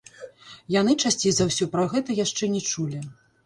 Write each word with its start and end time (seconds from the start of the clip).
Яны, 0.75 0.95
часцей 1.03 1.33
за 1.41 1.49
ўсё, 1.51 1.63
пра 1.77 1.87
гэта 1.95 2.19
яшчэ 2.25 2.53
не 2.59 2.67
чулі. 2.73 3.07